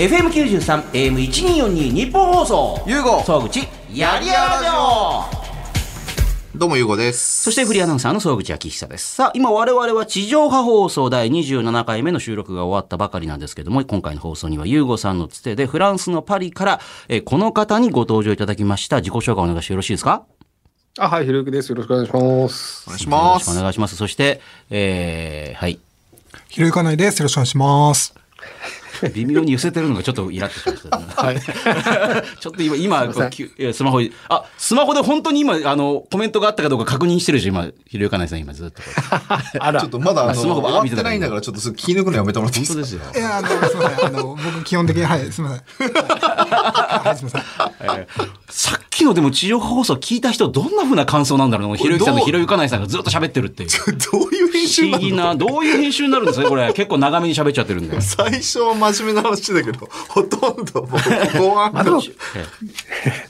[0.00, 2.82] FM93、AM1242 日本放送。
[2.86, 5.24] ゆうご総口、やりやらじょ
[6.58, 7.42] どうもゆうごです。
[7.42, 9.16] そしてフリーアナウンサーの総口昭久です。
[9.16, 19.00] さあ、今我々は地上波放送第27回目の収録が終わったばかりなんですけども、今回の放送にはユーゴさんのつてでフランスのパリから、えーこの方にご登場いただきました。
[19.00, 20.22] 自己紹介お願いしてよろしいですか？
[20.98, 21.68] あ、はい、ひろゆきです。
[21.68, 22.84] よろしくお願いします。
[22.86, 23.54] お願いしよろしくおます。
[23.60, 23.96] 願いします。
[23.96, 24.40] そして、
[24.70, 25.78] えー、はい。
[26.48, 27.18] ひろゆかないです。
[27.18, 28.14] よろしくお願いします。
[29.08, 31.04] 微妙に寄せてるのがちょっとイラッとしました、ね。
[31.16, 31.40] はい。
[32.40, 38.82] ちょっと今、今、こうきゅいやスマホに、あ、スマホで本当に今、あの、コメントがあったかどうか確認してるし、今、ひろゆかないさん今ずっと。
[39.60, 39.90] あらちょっ。
[39.90, 43.04] とまだあのスマホばっ終わか見たっててないんだから、ちょっと気抜くのやめてもらっていいですか？
[43.04, 43.20] 本当ですよ。
[43.20, 44.06] いや、あの、すみません。
[44.06, 44.22] あの、
[44.54, 45.92] 僕基本的に、はい、すみません。
[45.92, 48.06] はい、すみません。
[48.50, 53.68] さっきのでも地上波放送聞いた人、どんな風な感想なんだろうなひろゆきさんとひろゆかないさんがずっと喋ってるっていう。
[54.12, 55.36] どういう編集なの？
[55.36, 56.72] どういう編集になるんですかねこれ。
[56.72, 58.00] 結構長めに喋っちゃってるんで。
[58.00, 60.90] 最初は真面目な話だけど、ほとんどもう
[61.38, 62.02] 後半あでも、
[63.04, 63.28] え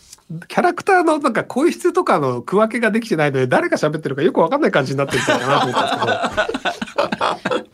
[0.48, 6.78] キャラクターのなんか声質とかの区分けができてないので、誰が喋ってるかよくわかんない感じになってるかなと思ったんです
[7.42, 7.64] けど。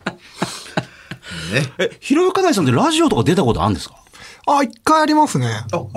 [1.61, 1.74] ね。
[1.78, 3.96] え、ひろゆかないさんってラジオとか出たことあるんですか？
[4.46, 5.48] あ、一回ありますね。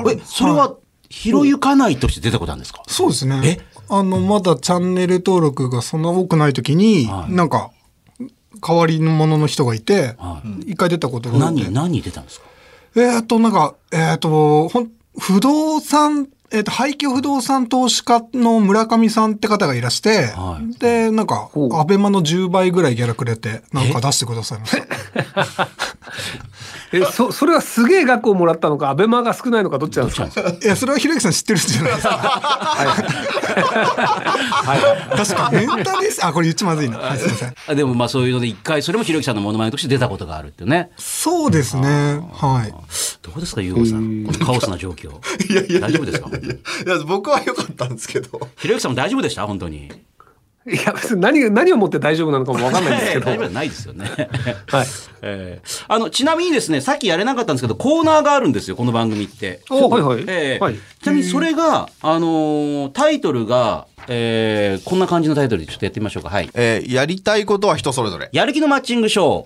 [0.10, 0.76] え、それは、
[1.10, 2.84] ひろゆかないとして出たことあるんですか？
[2.88, 3.42] そうですね。
[3.46, 3.66] え？
[3.90, 7.72] あの、まだチャンネル登録がそんな多くない時に、はいなんか、
[8.66, 11.62] 代わりのものの人がいて、は一回出たことがあって。
[11.64, 12.46] 何、何に出たんですか？
[12.96, 20.74] えーっと、なんか、えーっと、ほん、不動産、えーっと、廃墟不動産投資家の村上さんって方がいらして、はい。
[20.80, 24.76] で、なんか、アベマの10倍ぐらいギャラくれて、なんか出してくださいまし
[25.56, 25.68] た。
[26.92, 30.28] え、そ、それはすげえ額をもらったのか、アベマが少ないのか、どっちなんですか？
[30.50, 32.18] いや、それはひろゆきさん知ってるじゃないですか。
[34.50, 34.76] は
[35.14, 35.18] い。
[35.18, 36.26] 確か、メンタです。
[36.26, 36.98] あ、これ言っちゃまずいな。
[36.98, 37.54] はい、すいません。
[37.68, 40.90] あでもまあそういうので一回、それもひろゆきさんのモノマネとして出たことがあるっていうね。
[40.98, 42.22] そうですね。
[42.34, 42.72] はい。
[43.22, 44.24] どうですか、ゆうごさん？
[44.26, 45.12] このカオスな状況。
[45.52, 46.30] いやいや大丈夫ですか？
[46.30, 46.32] い
[46.90, 48.40] や、僕は良かったんですけど。
[48.58, 49.46] ひろゆきさんも大丈夫でした？
[49.46, 49.92] 本当に。
[50.68, 53.26] いや、別に何が、何をもって大丈夫なのかもわかんないんですけど。
[53.26, 54.06] 大丈夫じゃないですよね。
[54.68, 54.88] はい。
[55.22, 59.62] えーあの、ちなみにですね、さっきやれなかったんですけど、コーナーがあるんですよ、この番組って。
[59.70, 66.30] おはいはいえーはいちなみにそれが、あのータイトルが、えーこんな感じのタイトルでちょっとやってみましょうか。
[66.30, 66.50] はい。
[66.54, 68.30] えーやりたいことは人それぞれ。
[68.34, 69.46] やる気のマッチングショ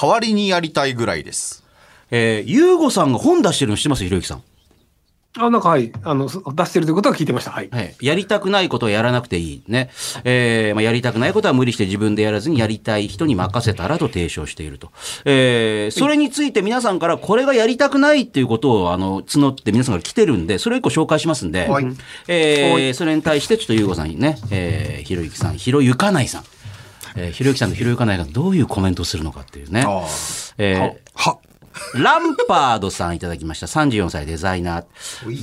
[0.00, 1.62] 代わりにやりたいぐらいです。
[2.10, 4.04] えー、ゆうごさんが本出してるの知ってます？
[4.04, 4.42] ひろゆきさん。
[5.36, 5.92] あ、なんかはい。
[6.04, 7.50] あの、そ出してるということは聞いてました。
[7.50, 7.68] はい。
[7.70, 7.94] はい。
[8.00, 9.62] やりたくないことをやらなくていい。
[9.68, 9.90] ね。
[10.24, 14.90] えーまあ、やりたくないことは無理して自分でやらずにやりたい人に任せたらと提唱していると。
[15.24, 21.86] えーそれについて皆さんからこれがやりたくないっていうことを、あの、募って皆さんから来てるんで、それを一個紹介しますんで、はい
[22.26, 26.44] えーそれに対してちょっとゆうごさんにね、えーひろゆきさん、ひろゆかないさん。
[27.16, 29.84] えーひろゆきさんとひろゆかないがどういうコメントをするのかっていうね。
[29.86, 30.06] あ
[30.58, 31.38] えーは、
[31.94, 33.66] ランパードさんいただきました。
[33.66, 34.84] 34歳デザイナー。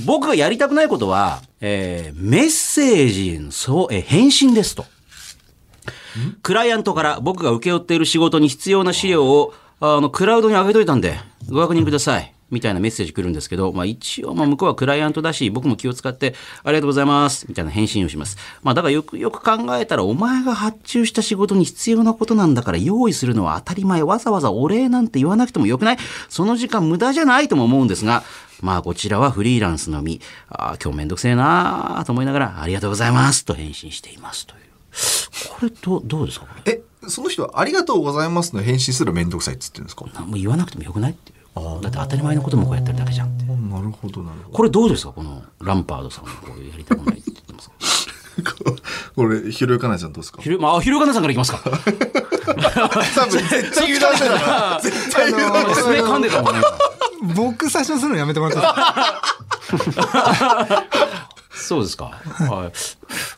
[0.06, 4.84] 僕がやりたくないことは、えーメッセージのそう、えー返信ですと。
[6.42, 11.18] クライアントから僕が請け負っている仕事に必要な資料を、あの、クラウドに上げといたんで、
[11.50, 12.32] ご確認ください。
[12.50, 17.46] みたいなメッセージ来るんですけど、まあ一応、まあ向こうはクライアントだし、僕も気を使って、ありがとうございます。
[17.48, 18.36] みたいな返信をします。
[18.62, 24.02] まあだからよくよく考えたら、お前が発注した仕事に必要なことなんだから、用意するのは当たり前。
[24.02, 25.96] わざわざお礼なんて言わなくてもよくない？
[26.28, 28.22] その時間無駄じゃないとも思うんですが、
[28.60, 33.44] まあこちらはフリーランスのみ、ああ、今日めんどくせえなあと思いながら、ありがとうございます。
[33.44, 34.46] と返信しています。
[34.46, 34.60] という。
[35.50, 36.46] これどう、どうですか？
[36.64, 40.06] え、その人はありがとうございますの返信すらめんどくさいっつってるんですか？
[40.14, 41.32] 何も言わなくてもよくないって
[41.82, 43.44] だって当たり前のこともこうやってるだけじゃんって。
[43.44, 45.12] なるほど、なるほこれどうですか？
[45.12, 47.74] このランパードさんのこうやりたくないって言ってますか
[48.64, 48.76] ど。
[49.16, 50.42] これ、ひろゆかないさんどうですか？
[50.42, 51.58] ひろ、まあ、ひろがなさんからいきますか。
[51.64, 54.80] 多分絶対油断してた。
[54.82, 56.60] 絶対油断してそれ噛んでたもんね。
[57.34, 60.84] 僕最初にするのやめてもらっていいですか？
[61.56, 62.04] そうですか。
[62.04, 62.70] は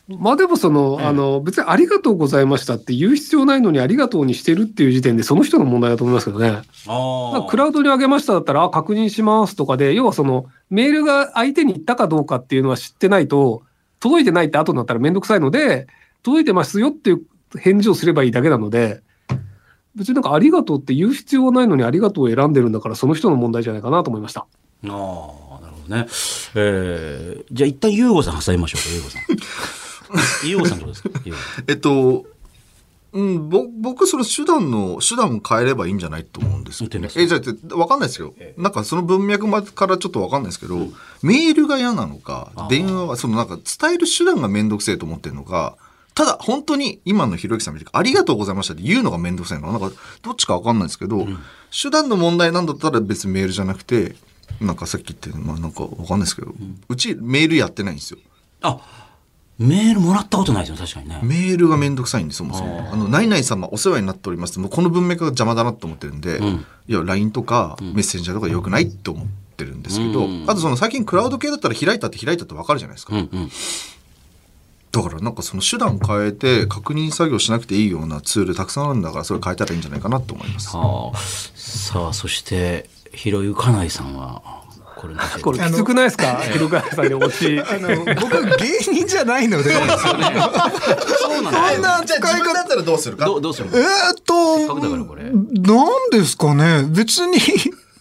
[0.09, 0.13] い。
[0.13, 6.61] まあでもその、あの、別にありがとうございましたって言う必要ないのにありがとうにしてるっていう時点でその人の問題だと思いますけどね。
[6.87, 13.63] あクラウドに上げましただったら、あ確認しますとかで、要はその、メールが相手に行ったかどうかっていうのは知ってないと、
[13.99, 15.87] 届いてないって後になったらめんどくさいので、
[16.23, 17.21] 届いてますよっていう
[17.57, 19.01] 返事をすればいいだけなので、
[19.95, 24.41] 別になんかありがとうって言う必要はないのにありがとうを選んでるんだから、その人の問題じゃないかなと思いました。
[24.41, 24.47] あ
[24.85, 25.48] あ、
[25.89, 26.07] ね。
[26.55, 29.21] えー、じゃあ一旦ユーゴさん挟みましょうか、ユーゴさん。
[30.47, 31.09] ユーゴさんどうですか？
[31.67, 32.25] えっと、
[33.11, 37.39] うん、ぼ僕、その手段の、手段を変えればいいんじゃないと思うんですよ、言ってますえ、じゃ
[37.71, 38.33] あ、わかんないですよ。
[38.57, 40.77] なんかその文脈まからちょっとわかんないですけど、
[41.23, 45.75] メールが嫌なのか、電話は、そのなんか伝える手段がめんどくせえと思ってるのか、
[46.13, 51.25] ただ、本当に今のひろゆきさんみたいにありがとうございましたって言うのがめんどくさいのは、なんか、どっちかわかんないですけど、
[51.71, 54.15] 手段の問題なんだったら別にメールじゃなくて、
[54.61, 56.53] なんかさっき言って、まあなんかわかんないですけど、
[56.87, 58.19] うちメールやってないんですよ。
[58.61, 58.79] あ、
[59.59, 61.19] メールもらったことないですよ、確かにね。
[61.21, 62.89] メールがめんどくさいんです、そもそも。
[62.91, 66.39] あの、何々様お世話になっておりますもうこの文脈が邪魔だなと思ってるんで、
[66.87, 73.15] いや、LINE とかメッセンジャーとか良くないって思ってるんですけど、あとその最近クラウド系だったら開いたって開いたってわかるじゃないですか。
[73.15, 73.51] うんうん。
[74.91, 80.75] だからなんかその手段変えて確認作業しなくていいようなツールたくさんあるんだからそれ変えたらいいんじゃないかなと思います。
[80.75, 84.41] はあ、さあ、そして、ひろゆかないさんは、
[84.95, 86.37] これこれきつくないですか？
[86.51, 87.59] 広川さんに落ち。
[87.59, 89.87] あの、僕芸人じゃないので、そう
[91.41, 93.25] なんなじゃあ自分だったらどうするか？
[93.25, 96.83] どうどうするえーっと、なんですかね？
[96.89, 97.37] 別に、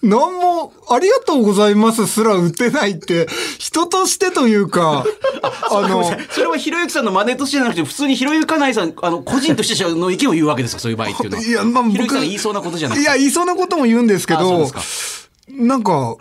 [0.02, 3.26] 何も、ありがとうございますすら打てないって、
[3.58, 5.04] 人としてというか、
[5.70, 11.42] あの、それはひろゆきさんの真似としてじゃなくて、普通にひろゆかないさん、あの、個人としての意見を言うわけですか、そういう場合っていうのは。
[11.42, 13.02] いやまあ僕ひろゆきさんが言いそうなことじゃなくて。
[13.02, 15.52] いや、言いそうなことも言うんですけどあそうです、か。
[15.52, 16.16] なんか、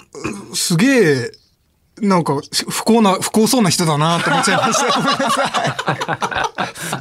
[0.51, 1.31] うすげえ、
[2.01, 2.39] なんか、
[2.69, 4.99] 不幸な、不幸そうな人だなって思っちゃいました。
[4.99, 5.57] ごめんなさ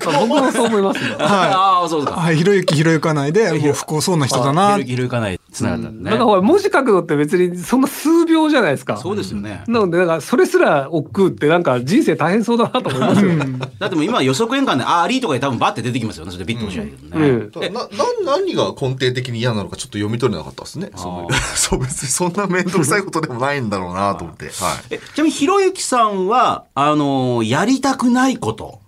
[0.01, 1.17] 僕もそう思いますよ。
[1.19, 2.15] ああ、そうですい。
[2.15, 2.21] か。
[2.21, 6.11] はい、ひろゆきひろゆかないで、もう不幸そうな人だあなひろゆきひろゆかない、つながったんだね。
[6.11, 8.97] なんかほら、文字書くのって別にそんな数秒じゃないですか。
[8.99, 9.65] そうですよね。
[9.67, 13.31] なので、なんか、それすら億劫って、なんか、人生大変そうだなと思いますよ。
[13.79, 16.33] だってもう今予測変換で、あーありとかで多分バッて出てきますよね。
[16.33, 17.29] それでビッと押しないけどね。
[17.29, 17.89] うんえなな
[18.25, 20.91] 何が根底的に嫌なのかちょっと読み取れなかったですね。
[20.95, 24.47] そう別に そんな面倒くさいことでもないんだろうなと思って。
[24.47, 24.53] はい。
[24.91, 28.81] えちなみにひろゆきさんは、あのーやりたくないこと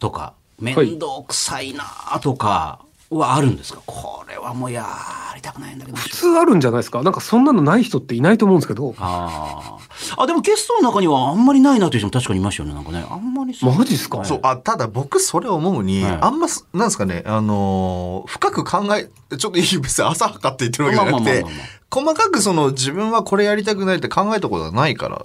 [0.00, 1.84] とか、面倒くさいな
[2.22, 2.78] とかは
[3.10, 4.86] あるんですか、これはもうや
[5.34, 5.96] りたくないんだけど。
[5.98, 7.02] 普通あるんじゃないですか？
[7.02, 8.94] なんか、そんなのない人っていないと思うんですけど。
[8.98, 9.78] あ
[10.16, 10.22] あ。
[10.22, 12.74] あ、でもゲストの中にはあんまりないなという人も確かにいましたよね。
[12.74, 13.04] なんかね。
[13.08, 14.24] あんまりそうマジっすか？
[14.24, 21.44] そう、あ、ただ僕それ思うに、はいあんま、なんですかね、あのー深く考え、ちょっといい別に浅はかって言ってるわけじゃなくて
[21.90, 25.24] 細かくその自分はこれやりたくないって考えたことがないから、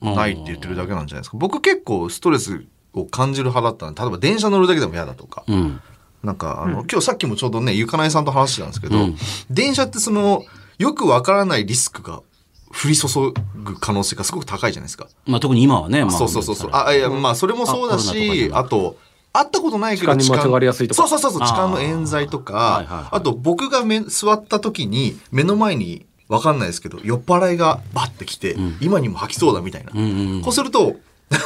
[0.00, 1.36] うんないって言ってるだけなんじゃないですか？
[1.38, 5.80] 僕結構ストレスを感じる派だったんで、例えば電車乗るだけでも嫌だとか、うん。
[6.22, 9.16] なんかあの、今日さっきもちょうどね、ゆかないさんと話してたんですけど、うん
[9.50, 10.44] 電車ってその、
[10.78, 12.22] よくわからないリスクが
[12.70, 13.08] 降り注
[13.56, 15.08] ぐ可能性がすごく高いじゃないですか。
[15.26, 16.04] まあ特に今はね。
[16.04, 16.70] まあ、そうそうそうそう。
[16.72, 18.96] あ、いや、まあ、それもそうだし、あと、
[19.32, 29.92] 会ったことないけど、痴漢に間違われやすいとかそうそうそうそう、痴漢の冤罪とあーはいはいはい、かあと、僕がめ座った時に、目の前に、わかんないですけど、酔っ払いがバッて来て、今にも吐きそうだみたいな。
[29.94, 30.96] うんうんうんこうすると、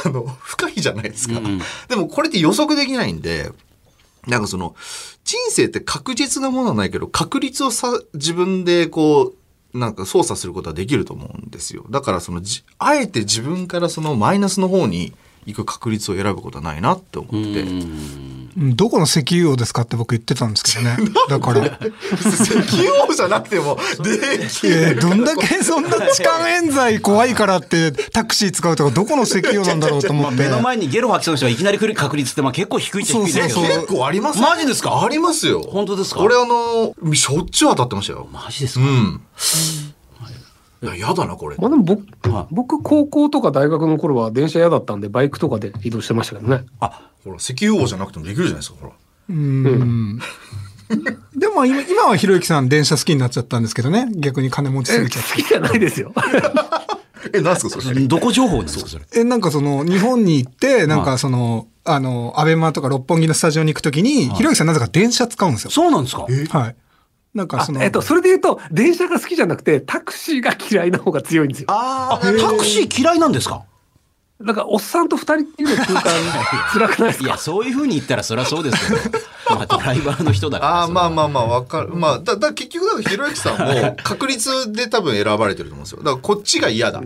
[0.05, 1.39] あの、深いじゃないですか。
[1.39, 3.51] うんうんでも、これって予測できないんで、
[4.27, 4.75] なんかその、
[5.23, 9.33] 人生って確実なものはないけど、確率をさ、自分でこ
[9.73, 11.85] う、なんか操作することはできると思うんですよ。
[11.89, 12.41] だからその、
[12.79, 15.13] あえて自分からそのマイナスの方に
[15.45, 18.36] 行く確率を選ぶことはないなって思ってて。
[18.57, 20.97] うんどこの石油王ですかって僕言ってたんですけどね。
[21.29, 21.79] だから。
[22.19, 24.17] 石油王じゃなくても、で
[24.47, 30.37] きえーどんだけそんな痴漢冤罪怖いからってタクシー使うとかどこの石油王なんだろうと思って。
[30.43, 33.49] 目の前にゲロ吐きそうな人がいきなり来る確率ってまあ結構低いっちゃ低いんですけど。
[33.49, 35.03] そうそうそう結構ありますマジですか？
[35.03, 35.61] ありますよ。
[35.61, 36.19] 本当ですか？
[36.21, 38.27] 俺あの、しょっちゅう当たってましたよ。
[38.33, 39.21] マジですか、うん。
[40.83, 41.55] いや、やだな、これ。
[41.57, 46.65] まあでも僕はい、僕、高校とか大学の頃は電車嫌だったんで、バイクとかで移動してましたけどね。
[46.79, 48.93] あ、ほら、石油王じゃなくてもできるじゃないですか、ほら。
[49.29, 50.19] うん。
[51.35, 54.07] でも今今はひろゆきさん電車好きになっちゃったんですけどね。
[54.15, 55.29] 逆に金持ちすえぎちゃって。
[55.33, 56.13] 好きじゃないですよ。
[57.33, 57.99] え、なんですか、それ。
[58.07, 59.03] どこ情報ですかそれ。
[59.15, 65.71] え、なんかその、日本に行って、なんかその、あの、アベマとか六本木のスタジオに行くときに、ひろゆきさんなぜか電車使うんですよ。
[65.71, 66.21] そうなんですか？
[66.23, 66.75] はい。
[67.33, 71.67] なんかその、あえっと、それで言うと、電車が好きじゃなくて、タクシーが嫌いな方が強いんですよ。
[71.69, 73.63] あタクシー嫌いなんですか？
[74.39, 76.03] なんか、おっさんと二人っていうの空間、
[76.71, 77.25] 辛くないですか？
[77.25, 79.17] いや、そういうふうに言ったらそりゃそうですけど。
[79.49, 80.73] まあ、ドライバーの人だから。
[80.81, 81.25] ああ、まあまあ。
[81.25, 81.89] あまあ、わかる。
[81.95, 85.99] まあ、だ、だ、結局、だから、ひろゆきさんも、 確率で多分選ばれてると思うんですよ。
[85.99, 87.01] だから、こっちが嫌だ。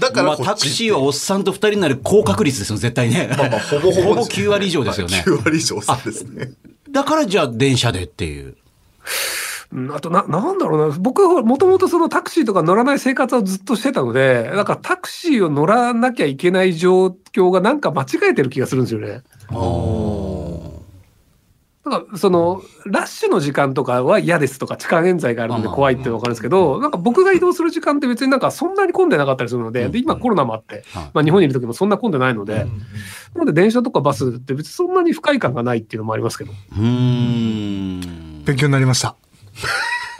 [0.00, 0.36] だから、まあ。
[0.38, 3.32] タクシーはおっさんと二人になる高確率ですよ、絶対ね。
[3.38, 5.22] まあまあ、ほぼほぼほぼ9割以上ですよね。
[5.24, 6.50] 9割以上そうですね。
[6.90, 8.56] だからじゃあ電車でっていう。
[9.74, 10.96] うんあとな、なんだろうな。
[10.98, 19.22] 僕はもともとそのタクシーとか乗らない生活をずっとしてたので、なんかタクシーを乗らなきゃいけない状況がなんか間違えてる気がするんですよね。
[21.84, 32.64] だからそのラッシュの時間とかは嫌ですとか痴漢冤罪があるので怖いってわかるんですけど、なんか僕が移動する時間って別になんかそんなに混んでなかったりするので、で今コロナもあって、はいまあ日本にいる時もそんな混んでないので、
[33.34, 36.52] なので電車とかバスって別にそんなに不快感がないっていうのもありますけど。
[36.52, 36.80] うー
[38.00, 38.44] ん。
[38.44, 39.16] 勉強になりました。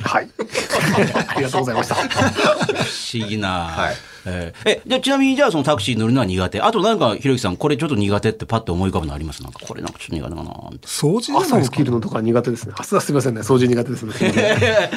[0.03, 0.29] はい。
[1.29, 1.95] ありがとうございました。
[1.95, 3.64] 不思議な。
[3.67, 6.61] はいえーえ、じゃあちなみにじゃあそのタクシーに乗るのは苦手。
[6.61, 9.43] あとなんか、ひろゆきさん、これちょっと苦手ってパッと思い浮かぶのあります？
[9.43, 10.87] なんか、これなんかちょっと苦手かなーって。
[10.88, 12.75] 掃除朝ですか起きるのとか苦手ですね。
[12.76, 13.40] あ、すすみませんね。
[13.43, 14.12] 掃除苦手ですね。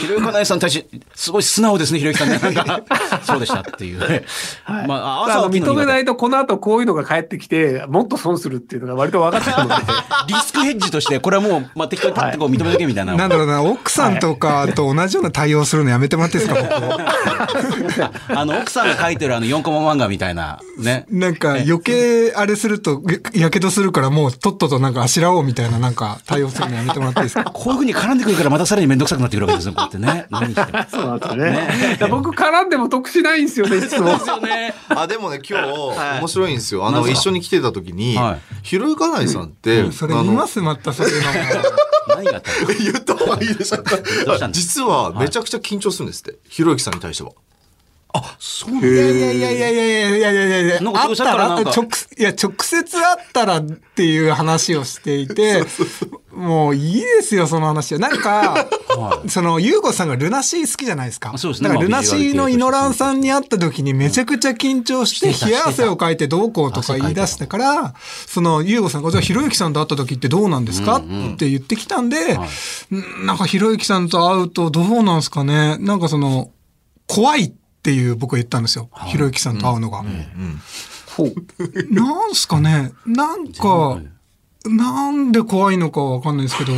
[0.00, 2.38] ひろゆきかなえさんに対して、すごい素直ですね、ひろゆきさんね。
[2.38, 2.82] なんか、
[3.24, 4.24] そうでしたっていうね。
[4.66, 9.74] まあ、あの朝起き認めないとこの後こういうのが返ってきて、もっと損するっていうのが割と分かってたので。
[10.28, 13.14] リスクヘッジとして、これはもう、まあ、適当にパッとこう認めとけみたいな。
[13.16, 21.06] なんだろうな、奥さんとかと同じような対応するのやめてもらっていいですか、僕あの、奥さんが書いてるあの4コマ漫画みたいな、ね。
[21.10, 23.02] なんか余計あれすると、
[23.34, 27.44] やけどするからもうとっととなんかあしらおうみたいななんか対応するのやめてもらっていいですか？
[27.52, 30.26] こういうふうに絡んでくるからまたさらに面倒くさくなってくるわけですよ、こうやってね。
[30.30, 30.84] 何しても。
[30.90, 31.68] そうなんですよね。
[31.92, 34.06] だから僕絡んでも得しないんですよね、いつも。
[34.18, 34.74] ですよね。
[34.88, 36.86] あ、でもね、今日、面白いんですよ。
[36.86, 41.34] あの、一緒に来てた時にはい、ひろゆかないさんって、それ見ますまたそういうのも。
[42.08, 42.42] 何 が
[42.80, 43.82] 言った方がいいでしょど
[44.32, 46.34] うしたんです実はめちゃくちゃ緊張するんですって。
[46.48, 47.30] ひろゆきさんに対しては。
[48.14, 48.88] あ、そうなんだ。
[48.88, 51.02] いやいやいやいやいやいやいやいやいやいやなんか。
[51.04, 51.88] あったら、直、
[52.18, 55.64] いや、直接会ったらっていう話をしていて、
[56.34, 58.00] もういいですよ、その話は。
[58.00, 59.30] なんか、はい。
[59.30, 61.32] その、ゆうごさんがルナシー好きじゃないですか。
[61.36, 61.62] そうです。
[61.62, 67.94] ねだから、ルまあナシーのイノランさんに会った時にめちゃくちゃ緊張して、冷や汗をかいてどうこうとか言い出したから、
[68.26, 71.00] その、ゆうごさんが、じゃあ、ひろゆきさんと会った時ってどうなんですかっ
[71.36, 75.78] て言ってきたんで、んなんかひろゆきさんと会うとどうなんですかね。
[75.78, 76.50] なんかその、
[77.06, 78.88] 怖いっていう僕は言ったんですよ。
[79.06, 80.04] ひろゆきさんと会うのが。
[81.16, 81.34] ほう。
[81.94, 82.92] なんすかね？
[83.06, 84.00] なんか、
[84.64, 86.72] なんで怖いのかわかんないですけど、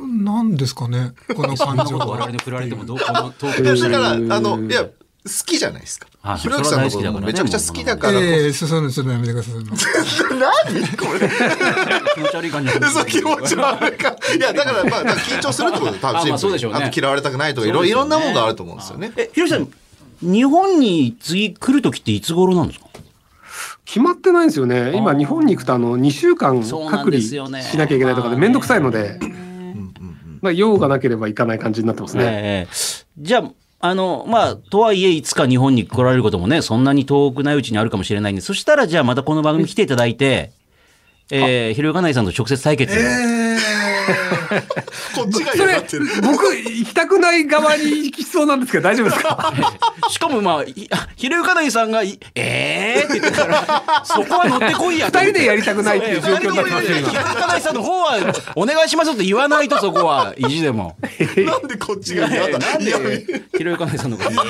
[0.00, 1.12] なんですかね？
[1.36, 2.30] この感情我々は。
[2.32, 4.90] に振られてもどう このトークいやでだから、あの、いや、好
[5.44, 6.36] きじゃないですかあ。
[6.36, 9.54] ひろゆきさんのこともめちゃくちゃ好きだからこええそうそういうのやめてください。
[9.54, 10.34] そ。
[10.34, 10.88] 何？
[10.96, 11.30] これ。
[12.14, 14.16] 気持ち悪い感じそう気持ち悪いか。
[14.36, 19.12] いや、だから、まあ、緊張するってことで、多あまあ分そうでしょうねあと嫌われたくないとか、いろいろんなものがあると思うんですよね。
[19.16, 19.68] え、ひろゆきさん、
[20.22, 22.86] 日本に次来るときっていつ頃なんですか？
[23.84, 24.92] 決まってないんですよね。
[24.94, 27.36] 今、日本に行くと、あの、2週間隔離し
[27.76, 29.18] なきゃいけないとかで、めんどくさいので、
[30.42, 32.22] まあ、用がなければ行かない感じになってますね。
[32.24, 32.74] ええ。
[33.18, 33.50] じゃあ、
[33.88, 40.52] あの、まあ、とはいえ、いつか日本に来られることもね、そんなに遠くないうちにあるかもしれないんで、そしたら、じゃあ、またこの番組来ていただいて、
[41.32, 42.94] えー、ひろゆかないさんと直接対決。
[45.14, 49.52] こっちが嫌がってる。、僕、行きたくない側に行きそうなんですけど、大丈夫ですか？
[50.10, 50.64] しかもまあ、
[51.16, 57.22] ひろゆかないさんがい、えーって言ってたから、 そこは乗ってこいや二人でやりたくないっていう状況になってますよ、今ひろ。
[57.28, 58.18] ゆかないさんの方は、
[58.56, 60.96] お願いしますって言わないと、そこは、意地でも。
[61.36, 62.58] なんでこっちが嫌だ？
[62.58, 63.24] なんで、
[63.56, 64.42] ひろゆかないさんの方が、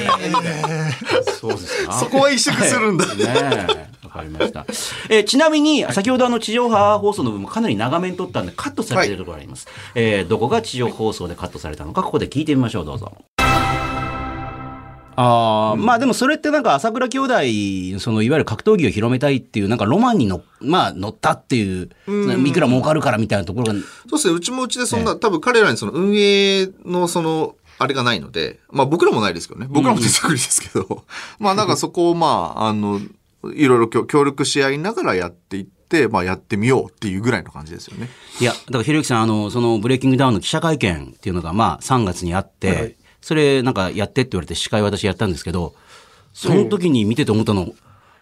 [1.41, 1.93] そうですか。
[1.99, 3.07] そこは萎縮するんだ。
[3.07, 3.91] ねえ。
[4.13, 4.67] わかりました。
[5.09, 9.69] えーちなみに、先ほどあの地上波放送の部分もかなり長めに撮ったんで、カットされているところがあります。
[9.95, 13.13] えーどこが地上放送でカットされたのか、ここで聞いてみましょう、どうぞ。
[15.17, 21.91] ああ、まあでもそれってなんか朝倉兄弟、そのいわゆる格闘技を広めたいっていう、なんかロマンにの、まあ乗ったっていう、
[22.47, 29.67] いくら儲かるからみたいなところが、そうですね、うちもうちでそんな、多分彼らにその運営のその、あれがないので、まあ僕らもないですけどね。
[29.69, 31.05] 僕らも手作りですけど、
[31.39, 33.01] まあなんかそこをまあ、あの、
[33.55, 38.09] いろいろ協協力し合いながらやっていって、まあやってみようっていうぐらいの感じですよね。
[38.41, 45.75] いや、だからひろゆきさん、あの、そのブレイキングダウンの記者会見っていうのが、まあ3月にあって、はいそれなんかやってって言われて司会私やったんですけど、
[46.33, 47.73] その時に見てて思ったの、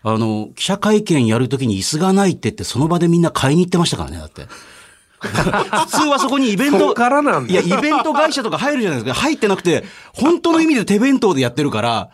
[0.03, 4.47] あの、記者会見やる時に椅子がないって言って、その場でみんな買いに行ってましたからね、だって。
[5.21, 9.21] 普通はそこにイベント、そっからなんだいや、イベント会社とか入るじゃないですか。
[9.21, 9.85] 入ってなくて、
[10.15, 12.11] 本当の意味で手弁当でやってるから、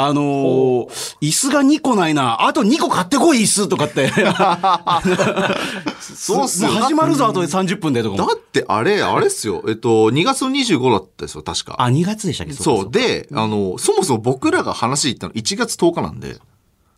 [0.00, 0.88] あのー
[1.20, 2.46] 椅子が2個ないな。
[2.46, 4.08] あと2個買ってこい、椅子とかって。
[6.00, 8.28] そうっすよもう始まるぞ、あとで30分でとかも。
[8.28, 9.64] だってあれ、あれっすよ。
[9.66, 11.74] えっと、2月の25だったですよ、確か。
[11.78, 12.52] あ、2月でしたっけ？
[12.52, 12.90] そう。
[12.92, 16.36] で、あの、そもそも僕らが話行ったの1月10日なんで、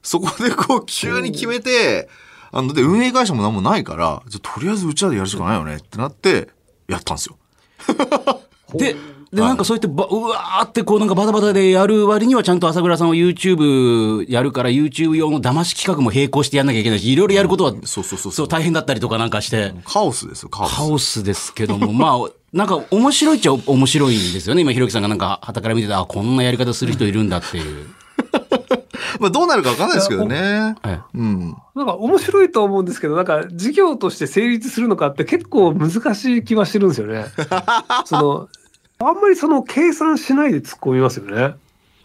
[0.02, 2.08] そこでこう急に決めて、
[2.52, 6.48] あの、で、運営会社も何もないから、じゃあとりあえずうちらでやるしかないよねってなって、
[6.86, 7.38] やったんですよ。
[8.74, 8.94] で、
[9.32, 20.76] で、なんかそうやってば、うわーってこうなんかバタバタでやる割にはちゃんと朝倉さんは YouTube やるから YouTube 用の騙し企画も並行してやんなきゃいけないし、いろいろやることは、そうそうそうそう大変だったりとかなんかして、カオスですよ、カオス。
[20.76, 24.62] カオスですけども、まあ、 なんか面白いっちゃ面白いんですよね。
[24.62, 27.86] 今、ひろきさんがなんか、旗から見てた、あ、こんなやり方する人いるんだっていう。
[29.20, 30.74] まあどうなるかわかんないですけどね。
[30.82, 31.56] はいうん。
[31.74, 37.26] なんか面白いと思うんですけど、なんか事業として成立するのかって結構難しい気はしてるんですよね。
[38.06, 38.48] その、
[39.00, 41.54] あんまりその計算しないで突っ込みますよね。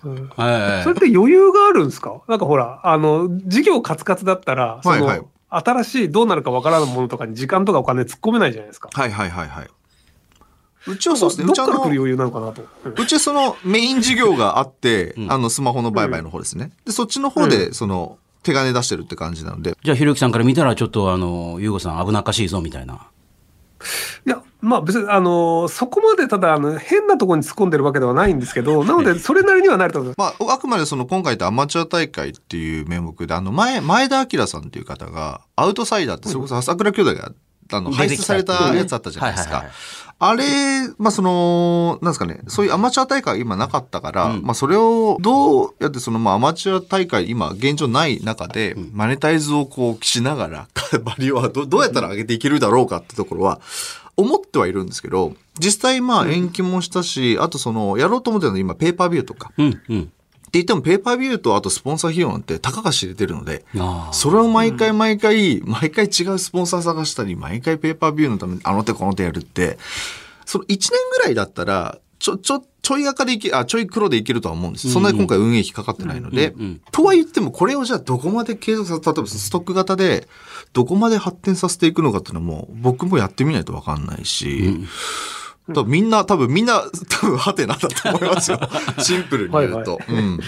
[0.03, 2.21] うんはいそれって余裕があるんですか？
[2.27, 8.89] なんかほら、あの、事業カツカツだったら、その、はいはい新しいどうなるかわからないものとかに時間とかお金突っ込めないじゃないですか。
[8.91, 9.69] はいはいはいはい。
[10.87, 11.45] うちはそうですね。
[11.45, 12.67] どっうちはあのから来る余裕なのかなと。
[12.83, 16.71] うんうちはそのメイン事業があって、あのスマホの売買の方ですね。
[16.83, 19.77] で、そっちの方で、その、手金出してるって感じなので。
[19.81, 23.07] じゃあ、ひろゆきさんから見たら、ちょっとあの、ゆうごさん危なっかしいぞ、みたいな。
[24.25, 30.37] いや、まあ別に、あの、そこまでただ、あの、変なところに突っ込んでるわけではないんですけど、 なので、それなりにはなると思います。
[30.39, 37.31] まあ、あくまでその今回ってアマチュア大会っていう名目で、あの前、前田明さんっていう方が、アウトサイダーって、それこそ朝倉兄弟が、
[37.71, 39.55] あの、輩出されたやつあったじゃないですか。
[39.55, 39.75] はいはいはい。
[40.17, 40.43] あれ、
[40.97, 44.43] まあその、なんですかね、そういうアマチュア大会今なかったから、うん。
[44.43, 50.67] まあそれをどうやってそのまあアマチュア大会今現状ない中で、マネタイズをこうしながら、
[51.03, 53.59] バリオはどどうやったら上げていけるだろうかってところは、
[54.17, 60.11] 思ってはいるんですけど、実際まあ延期もしたし、あとその、やろうと思ってるのは今ペーパービューとか、うん、うん。
[60.55, 63.65] って言ってもペーパービューとあとスポンサー費用なんてたかが知れてるので。
[64.13, 69.77] それを毎回毎回、毎回違うスポンサー探したり、毎回ペーパービューのためにあの手この手やるって、
[70.45, 74.89] その1年ぐらいだったら、ちょ、ちょ、ちょい赤でいけ、あ、ちょい黒でいけるとは思うんです。
[74.89, 80.27] そんなに今回運営費かかってないので、うんうんとは言ってもこれをじゃあどこまで継続さ例えばストック型で、
[80.71, 84.85] どこまで発展させていくのかっていうのも、僕もやってみないとわかんないし、
[85.73, 88.59] 多分みんな、多分みんな、多分ハテナだと思いますよ。
[88.99, 89.95] シンプルに言うと。
[89.95, 90.39] はいうん。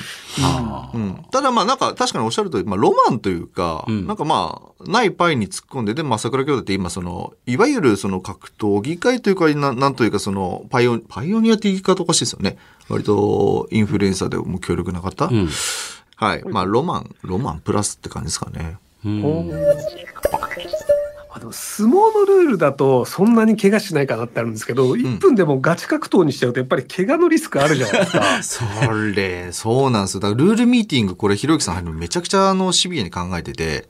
[0.43, 12.57] あうん、ただまあなんか確かにおっしゃる通り、まあロマンというか、うんなんかまあ、ないパイに突っ込んで、で、まあ桜兄弟って今その、いわゆるその格闘技界というか、ななんというかその、パイオニパイオニアって言い方おかしいですよね。
[12.88, 15.25] 割とインフルエンサーでも強力な方。
[15.25, 15.29] あ。
[15.31, 15.50] うん。
[16.15, 16.43] はい。
[16.43, 18.77] まあロマン、ロマンプラスって感じですかね。
[19.05, 19.24] うん
[21.38, 28.24] あの相撲のルールだとそんなに怪我しないかなってあるんですけど、1分でもガチ格闘にしちゃうとやっぱり怪我のリスクあるじゃないですか。
[28.41, 28.63] そ
[29.15, 30.22] れ、そうなんですよ。
[30.22, 33.88] だからルールミーティング、これ、ひろゆきさん入るのめちゃくちゃあの、シビアに考えてて、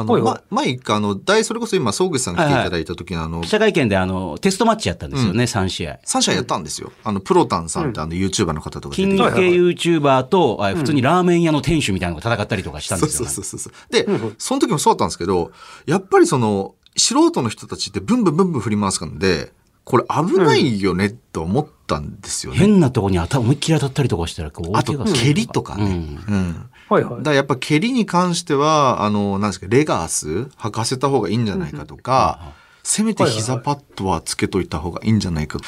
[0.00, 5.98] あの、ま、前一回あの、大、それこそ今、総口さんが来ていただいた時のあの、記者会見であの、テストマッチやったんですよね、3試合。
[6.06, 6.92] 3社やったんですよ。
[7.02, 13.28] あの、プロタンさんってあの、YouTuber の方とか筋肉系 YouTuber と、あ普通にラーメン屋の店主みたいなのが戦ったりとかしたんそうですよ。
[13.28, 13.72] そうそうそう。
[13.92, 14.06] で、
[14.38, 15.50] その時もそうだったんですけど、
[15.86, 19.52] やっぱりその、素人の人たちってブンブンブンブン振り回すんで、
[19.88, 22.58] これ危ないよねと思ったんですよね。
[22.58, 25.84] 変なとこに当た思いっきり当たったりとかしたら、こう、あと、蹴りとかね。
[26.28, 26.70] うん。
[26.88, 27.30] はいはいだか。
[27.30, 35.60] らやっぱ蹴りに関しては、あの、なんですか、レガース履かせた方がいいんじゃないかとか、せめて膝パッドはつけといた方がいいんじゃないかっ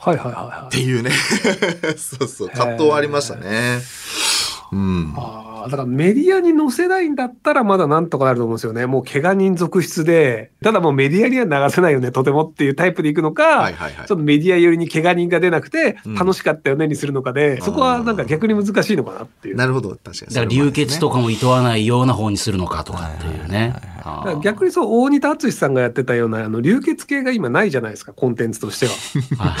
[0.00, 0.70] はいはいはいはい。
[0.70, 1.10] ていうね。
[1.98, 3.80] そうそう、葛藤はありましたね。
[4.72, 5.14] うん。
[5.16, 8.86] ああ、だからメディアに載せないんだったらまだなんとかなると思うんですよね。
[8.86, 19.56] もう怪我人続出で、ただもうメディアには流せないよね、とてもっていうタイプでいくのか、はいはいはいちょっとメディア寄りに怪我人が出なくてうん楽しかったよねにするのかで、そこはなんか逆に難しいのかなっていう。
[19.56, 20.34] なるほど、確かに。
[20.34, 23.74] だから流血とかも厭わないような方にするのかとかっていうね。
[24.04, 28.92] あだから逆にそう、大仁田敦さんがやってたような、あの、流血系が今ないじゃないですか、コンテンツとしては。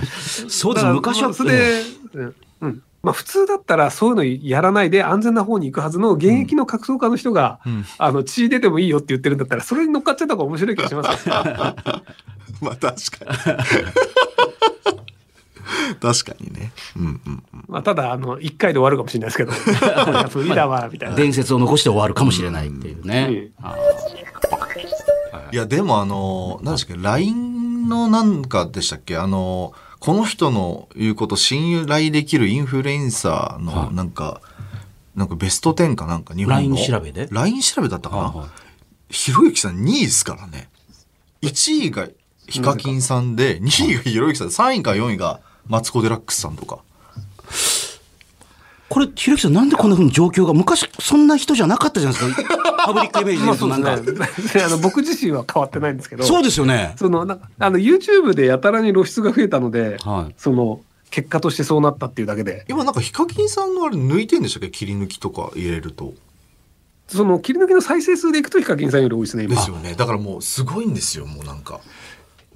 [0.00, 1.28] ーそうです、昔は。
[1.28, 1.82] まあそれで、
[2.14, 2.34] うん。
[3.06, 11.34] うんまあ普通だったらそういうのやらないで安全な方に行くはずの現役の格闘家の人が、うんあの、血出てもいいよって言ってるんだったら、それに乗っかっちゃった方が面白い気がしますね。
[12.60, 12.96] まあ確かに。
[16.00, 16.72] 確かにね。
[16.96, 17.20] うんうん
[17.54, 17.64] うん。
[17.68, 19.56] まあただ、あの、一回で終わるかもしれないですけど、い
[20.14, 21.14] や無理だわ、みたいな。
[21.14, 23.50] 伝説を残して終わるかもしれないっていうね。
[23.60, 23.76] うんあ
[25.52, 34.40] いや、でもあの、何でしたっけ、LINE のなんかでしたっけ、あの、この人の言うこと信頼できるインフルエンサーのなんか、
[35.14, 38.48] なんかベスト10かなんか日本の？LINE 調べで ?LINE 調べだったかな、はいはい
[39.08, 40.68] ひろゆきさん2位ですからね。
[41.42, 42.08] 1位が
[42.48, 46.80] ヒカキンさんで、2位がひろゆきさんで、3位か4位がマツコ・デラックスさんとか。
[48.88, 52.84] これ、ひろゆきさん、なんでこんなふうに状況が、昔そんな人じゃなかったじゃないですか？
[52.86, 53.96] パブリックイメージでま言うと なんか。
[53.96, 54.62] ね。
[54.64, 56.94] あの僕自身は変わってないんですけど、そうですよね。
[56.96, 64.70] そのなあの YouTube でやたらに露出が増えたので、はいその結果としてそうなったっていうだけで、今なんかヒカキンさんのあれ抜いてんでしたっけ？
[64.70, 66.14] 切り抜きとか入れると。
[67.08, 69.54] その切り抜きの再生数でいくとヒカキンさんより多いですね、今。
[69.54, 69.94] ですよね。
[69.96, 71.80] だからもうすごいんですよ、もうなんか。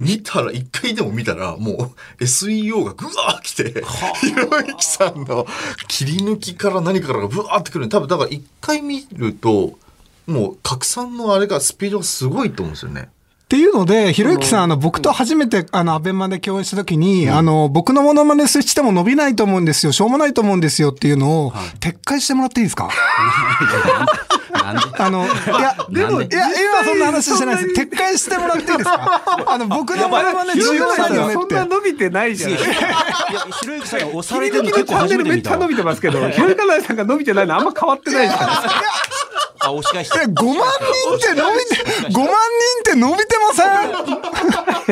[0.01, 3.83] 見たら、一回でも見たら、もう SEO がぐわー来て、
[4.19, 5.45] ひろゆきさんの
[5.87, 9.77] 切り抜きから何からがぶわーってくる多分だから一回見ると、
[10.25, 13.09] もう拡散のあれがスピードがすごいと思うんですよね。
[13.51, 22.87] っていうので、ひろゆきさん、あの、僕と初めて、あの、アベマで共演した時に、あの、僕のモノマネしても伸びないと思うんですよ、しょうもないと思うんですよっていうのを、撤回してもらっていいですか？
[24.53, 25.27] あの、い
[25.61, 26.05] や、で？
[26.05, 27.81] もいや、今そんな話してないです。
[27.81, 29.21] 撤回してもらっていいですか？
[29.51, 31.33] あの、僕のモノマネ重要なんだよねって。
[31.33, 32.59] そんな伸びてないじゃない。
[32.61, 32.65] や、
[33.59, 35.33] ひろゆきさんが押されてるの結構初めて見た。
[35.33, 35.67] めっちゃ伸。
[35.67, 38.83] びてますけど、ひろゆきかさんが伸びてないのあんま変わってないじゃないですか。
[39.63, 40.25] あ、押し返しえ、た。
[40.41, 41.75] 5万人って伸びて、
[42.09, 42.31] 5万人
[42.79, 43.63] って伸びてませ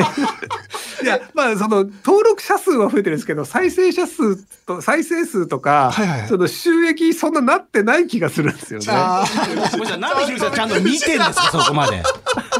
[1.02, 8.86] いや、まあ、その、登録者数は増えてるんですけど、再生者数と、再生数とか、はいはいはいその収益そんななってない気がするんですよね。
[8.90, 11.50] あーごめんなんでひろゆきさんちゃんと見てんですか？
[11.50, 12.02] そこまで。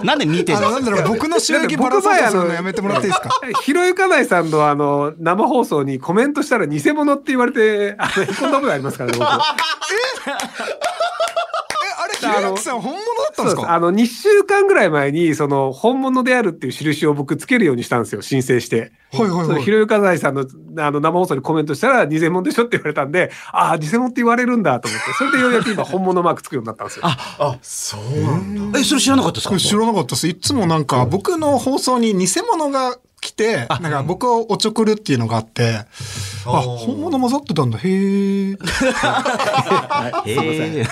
[0.03, 3.31] なんで見てんあですかのなんだろう僕の収益ばらそうとするのやめてもらっていいですか？
[3.63, 9.29] ひろゆかないさんのあの、生放送にコメントしたら偽物って言われて、あの、へこんだことありますからね、僕。
[9.31, 9.37] え
[12.27, 13.03] あれひろゆきさん本物だ
[13.33, 13.73] ったんですか。
[13.73, 18.93] あの、2週間ぐらい前に、その、本物であるっていう印を僕つけるようにしたんですよ、申請して。
[19.13, 20.47] はいはいはいそのひろゆかないさんの、
[20.79, 27.03] あの、生放送にコメントしたら、偽物でしょって言われたんで、ああ、偽物って言われるんだと思って、それでようやく今、本物マークつくようになったんですよ。
[27.07, 28.79] あ、そうなんだ。
[28.79, 29.49] え、それ知らなかったですか？
[29.51, 30.29] これ知らなかったです。
[30.29, 32.97] いつもなんか僕の放送に偽物が
[33.31, 35.85] 来て、なんか僕をおちょくるっていうのがあって、
[36.47, 37.79] あ、本物混ざってたんだ。
[37.79, 38.57] へ え。
[40.27, 40.87] え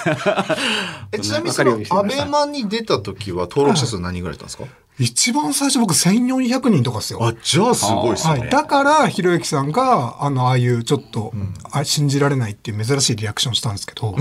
[1.12, 4.87] えちなみにそのアベマに出た時は登録者数何人ぐらいだったんですか？
[4.98, 7.24] 一番最初僕1400人とかですよ。
[7.24, 8.40] あ、じゃあすごいですね。
[8.40, 8.50] はい。
[8.50, 11.32] だから、ひろゆきさんが、あの、ああいうちょっと、
[11.70, 14.16] あ信じられないっていう珍しいリアクションしたんですけど、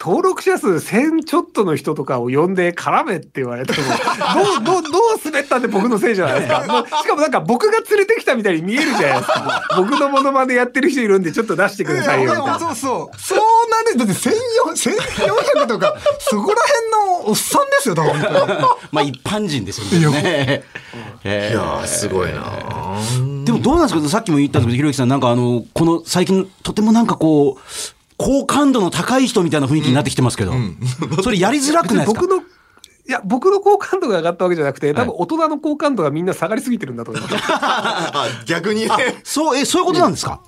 [0.00, 3.78] 登録者数1000ちょっとの人とかを呼んで絡めって言われても、
[4.64, 6.64] どう、どう、どう滑ったって僕のせいじゃないですか。
[6.66, 9.62] もうしかもなんか僕が連れてきたみたいに見えるじゃないですか。
[9.76, 12.58] 僕のモノマネやってる人いるんでちょっと出してくださいよみたいな。
[12.58, 13.20] そうそう。
[13.20, 13.38] そう
[13.70, 13.98] なんです。
[13.98, 16.90] だって1400、1400とか、そこら辺
[17.24, 18.20] のおっさんですよ、多分。
[18.92, 20.64] まあ一般人ですよね。
[21.24, 22.42] え いやー、すごいな。
[23.44, 24.08] でもどうなんですか？
[24.08, 27.60] さっきも言ったんですけど、ひろゆきさん、なんかあの、この最近、とてもなんかこう、
[28.16, 30.52] 好感度の高い人みたいな雰囲気になってきてますけど、
[31.22, 32.20] それやりづらくないですか？
[32.22, 32.42] 僕の、い
[33.08, 37.34] や、僕の好感度が上がったわけじゃなくて、多分大人の好感度がみんな下がりすぎてるんだと思います。
[37.48, 38.90] あ、逆にね。
[39.22, 40.40] そう、え、そういうことなんですか？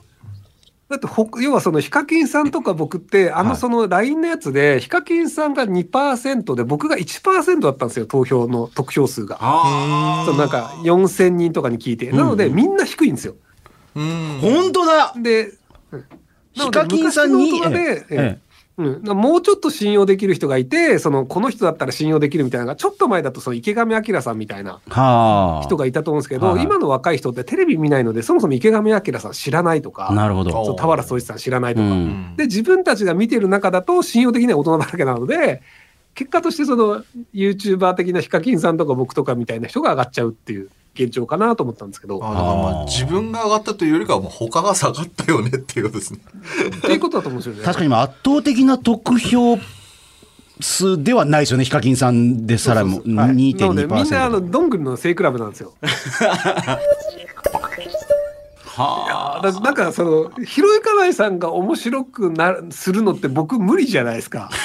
[0.89, 9.37] だってほ、要はそのヒカキンさんとか僕って、あはいのその LINE のやつで、ヒカキンさんが2%で、僕が1%だったんですよ、投票の得票数が。
[9.41, 12.11] あそのなんか4000人とかに聞いて。
[12.11, 13.35] なので、みんな低いんですよ。
[13.97, 14.41] うんあ。。
[14.41, 15.53] 本当だで、
[16.53, 18.48] ヒカキンさんに昔の大人でええ
[18.79, 25.63] うん、もうちょっと信用できる人がいて、その、この人だったら信用できるみたいなのが、ちょっと前だとその池上彰さんみたいなはあ。
[25.65, 26.63] 人がいたと思うんですけど、はい。
[26.63, 30.53] 今の若い人ってテレビ見ないので、そもそも池上彰さん知らないとか、なるほど。
[30.53, 32.35] そう俵総一さん知らないとか、うん。
[32.37, 35.61] で、自分たちが見てる中だと信用できない大人だらけなので、
[36.15, 37.03] 結果としてその
[37.35, 46.21] YouTuber 的なヒカキンさんとか僕とかみたいな人が上がっちゃうっていう現状かなと思ったんですけど、ああ自分が上がったというよりかはもう他が下がったよねっていうことですね。
[46.79, 47.63] っていうことだと思うんですよね。
[47.65, 49.59] 確かに今圧倒的な得票
[50.61, 53.35] 数ではないですよね、ヒカキンさんでさらもはいなの
[53.75, 54.29] でみんなあ2.2%。
[54.29, 55.75] のどんぐりの背比べなんですよ。
[58.79, 64.51] はだなんかそのひろゆかないさんが面白くなするのって僕無理じゃないですか。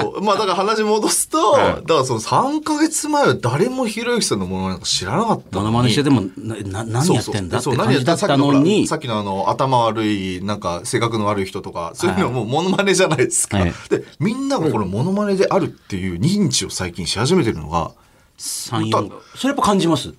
[0.00, 0.20] そう。
[0.22, 5.72] まあだから話戻すと、 だからその3ヶ月前は誰もひろゆきさんのものなんか知らなかったモのに。
[5.72, 13.58] ノマネしてでも、な、な何やってんだって感じだったのに、さっきのあの、頭悪い、なんか、性格の悪い人とか、そういうのはもうモノマネじゃないですか。
[13.58, 17.92] はいで、みんながこのモノマネであるっていう認知を最近し始めてるのが、
[18.38, 19.10] 3、4。
[19.36, 20.14] それやっぱ感じます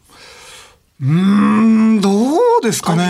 [1.01, 3.03] うーん、どうですかね。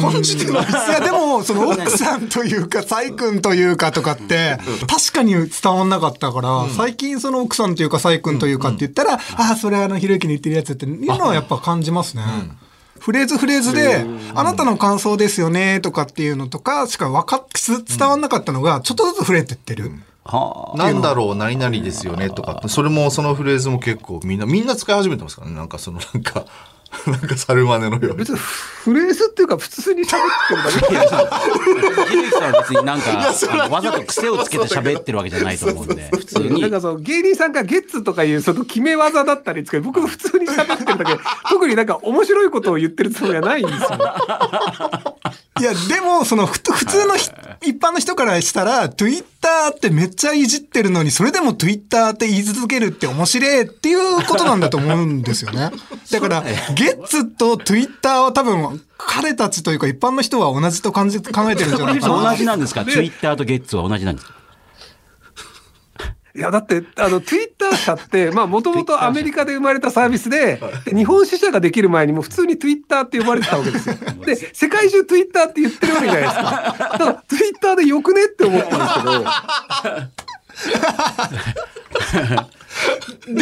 [0.00, 9.18] 感じてないいや、でも、その奥さんというか、サイ君というかとかって、確かに伝わんなかったから、最近その奥さんというか、サイ君というかって言ったら、あ
[9.52, 12.24] あ、それあの、ひろゆきに言ってるやつっていうのはやっぱ感じますね。
[12.98, 17.46] フレーズフレーズで、あなたの感想ですよねとかっていうのとかしかわかっ、
[17.86, 19.92] 伝わんなかったのが、ちょっとずつ触れてってる。
[20.24, 20.76] はあ。
[20.76, 25.54] なんだろう、何々ですよねとかって、それもそのフレーズも結構みんな、みんな使い始めてますからね。
[25.54, 26.46] なんかそのなんか、
[27.06, 28.32] なんか猿真似のように別。
[28.32, 31.40] にフレーズっていうか普通に喋ってるだけいやさ
[32.08, 36.70] ひろゆきさんは別になんか、あのわざと癖をつけて喋ってるわけじゃないと思うんで、普通になん。
[36.70, 43.88] かその芸人さんがゲッツとかいうその決め技だったりですけど僕普通に喋ってるだけで特になんか面白いことを言ってるつもりはないんですよ。
[45.58, 47.30] いや、でも、その、ふ普通のひ
[47.62, 55.70] 一般の人からしたら、Twitter ってめっちゃいじってるのに、それでも Twitter って言い続けるって面白いっていうことなんだと思うんですよね。
[56.10, 56.42] だから、
[56.74, 62.22] ゲッツと Twitter は多分、彼たちというか一般の人は同じと感じ、考えてるんじゃないかな。
[62.30, 62.84] 同じなんですか？
[62.84, 64.34] でツイッターとゲッツは同じなんですか？
[66.34, 73.94] いやだってあの Twitter 社って まあもともとアメリカで生まれたサービスでで日本支社ができる前にも普通に Twitter って呼ばれてたわけですよ。
[74.26, 76.42] で世界中 Twitter って言ってるわけじゃないですか。
[76.42, 79.00] だから Twitter でよくねって思ったんですけ
[79.88, 80.35] ど。
[83.26, 83.38] でも、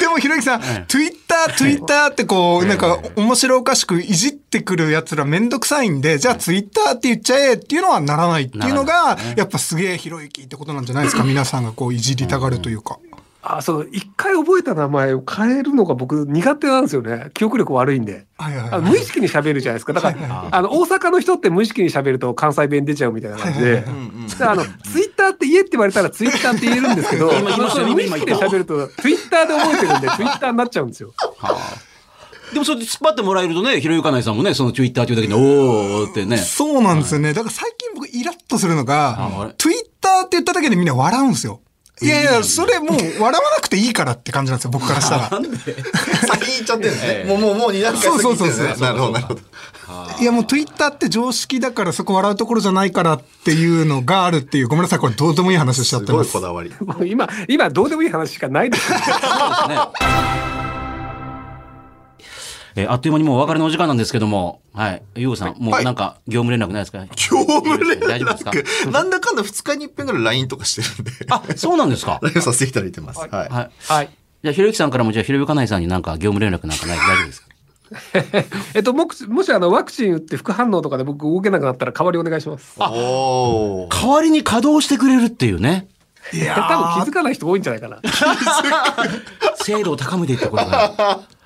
[0.00, 12.98] でもひろゆきさん、ツイッター、ツイッターってこう、なんか面白おかしくいじってくる奴らめんどくさいんで、じゃあツイッターって言っちゃえっていうのはならないっていうのが、やっぱすげえひろゆきってことなんじゃないですか、皆さんがこういじりたがるというか。
[13.44, 17.30] あ、そう、一回覚えた名前を変えるのが僕苦手なんですよね。
[17.34, 18.26] 記憶力悪いんで。
[18.38, 19.92] はいはいはいあの無意識に喋るじゃないですか。
[19.92, 23.74] だから、あの、大阪の人って無意識に喋ると関西弁出ちゃうみたいな感じで。
[23.80, 31.12] だからあの、ツイッターって言えって言われたらツイッターって言えるんですけど、無意識で喋るとツイッターで覚えてるんで、ツイッターになっちゃうんですよ。
[32.52, 36.36] でもそれで突っ張ってもらえるとね、ひろゆかないさんもね、そのツイッターというだけで、おーってね。
[36.36, 37.32] そうなんですよね。
[37.32, 41.60] だから最近僕イラッとするのああがれ、ツイッターって言っただけでみんな笑うんですよ。
[42.00, 45.28] いやいや、それもう笑わなくていいからって感じなんですよ、僕からしたら。
[45.30, 47.24] 先言っちゃってるんですね。
[47.28, 48.52] もう、もう、もう2段階先言ってるね。
[48.54, 49.40] そうそうそうそうなるほど、なるほど。
[50.20, 56.30] いやもうツイッターって常識だからそこ笑うところじゃないからっていうのがあるっていう、ごめんなさい、これどうでもいい話しちゃっすごてます。
[56.30, 56.72] いこだわり。
[56.80, 58.98] もう今、今どうでもいい話しかないですよ。
[62.76, 65.02] えーあっという間にもうお別れのお時間なんですけども、はい。
[65.16, 67.04] ゆうごさん、もはいうなんか業務連絡ないですか？
[67.06, 68.50] 業務連大丈夫ですか？
[68.50, 68.90] 絡。
[68.90, 71.26] なんだかんだ2日に1遍ぐらい LINE とかしてるんで。
[71.30, 72.18] あ、そうなんですか？
[72.22, 73.20] LINE させていただいてます。
[73.20, 73.30] はい。
[73.30, 73.48] はい。
[73.50, 74.10] はい。
[74.42, 76.98] じゃあ、ひろゆきさんからも、じゃあ、ひろゆかないさんになんか業務連絡なんかない？
[76.98, 77.48] 大丈夫ですか？
[78.74, 82.74] えっと、もし、もしあの、ワクチン打って副反応とかで僕動けなくなったら代わりお願いします。
[82.78, 83.94] おー。
[83.94, 85.88] 代わりに稼働してくれるっていうね、
[86.32, 87.98] いや多分気づかない人多いんじゃないかな。
[89.56, 91.20] 精度を高めていってことが。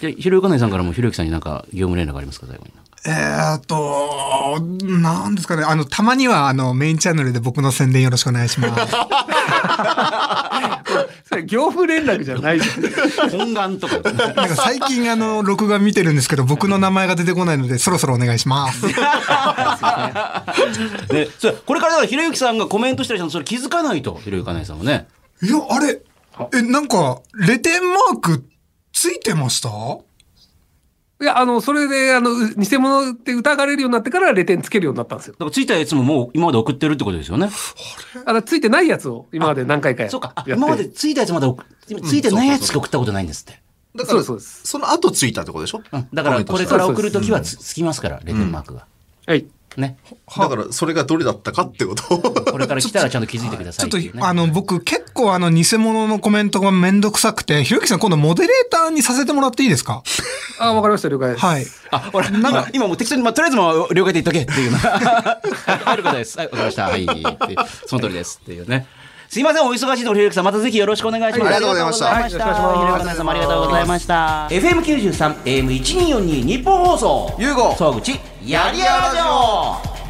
[0.00, 2.72] じゃあ、ひろゆかないさんからもひろゆきさんになんか業務連絡ありますか最後に？
[3.04, 5.64] えーっと、なんですかね。
[5.64, 8.92] あの、たまには、あの、メインチャンネルで僕の宣伝よろしくお願いします。
[11.28, 13.30] それ業務連絡じゃないじゃん。
[13.30, 13.98] 本願とか。
[13.98, 14.10] な
[14.46, 18.82] んか最近、あの、録画見てるんですけど、僕の名前が出てこないので、そろそろお願いします。
[21.08, 25.08] で、それこれからだからひろゆきさんがコメントしたりしたのそれ気づかないと、ひろゆかないさんもね。
[25.42, 26.00] いや、あれ、
[26.54, 28.44] え、なんか、レテンマーク
[29.02, 29.68] ついてました？
[29.68, 35.32] いや、あの、それで、あの、う偽物って疑われるようになってからレ点つけるようになったんですよ。
[35.32, 37.50] だからついたやつももう今まで送ってるってことですよね？
[38.24, 40.34] あの、ついてないやつを今まで何回かやそうか。
[40.46, 43.60] 今までついたやつまで送ついてないやつしか送ったことないんですって。
[43.96, 45.82] だから、そうですそうですその後ついたってことでしょ？
[45.90, 46.08] うん。
[46.14, 48.86] だからこれから送るときはつつきますから、レテンマークが。
[49.26, 49.46] はい。
[49.76, 49.96] ね。
[50.36, 52.18] だから、それがどれだったかってことを。
[52.20, 60.02] これから来たらちゃんと気づいてくださちょっとあの、僕、結構あの、偽物のコメントがめんどくさくて、ひろゆきさん、今度モデレーターにさせてもらっていいですか？
[60.58, 61.44] あ、わかりました、了解です。
[61.44, 61.66] はい。
[61.90, 65.40] あ、ほら、今、今もう適当に、まあ、とりあえずもう了解で言っとけっていうのが。
[65.86, 66.38] あることです。
[66.38, 66.84] はい、わかりました。
[66.84, 67.06] はい。
[67.86, 68.40] その通りです。
[68.42, 68.86] っていうね。
[69.32, 71.48] すいません、お忙しいところ、ひろゆきさん、またぜひよろしくお願いします。
[71.48, 72.84] はいありがとうございましたありがとうございました。
[72.84, 74.48] はいひろゆきさんもありがとうございました。
[74.50, 77.34] FM93、AM1242 日本放送。
[77.38, 80.01] ゆうご総口、やりやらじょう